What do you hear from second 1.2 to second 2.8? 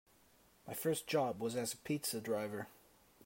was as a pizza driver.